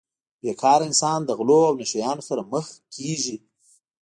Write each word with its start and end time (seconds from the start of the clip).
بې 0.41 0.51
کاره 0.61 0.83
انسان 0.89 1.19
له 1.27 1.33
غلو 1.39 1.59
او 1.67 1.73
نشه 1.79 1.97
یانو 2.03 2.23
سره 2.29 2.41
مخ 2.51 2.65
کیږي 2.93 3.37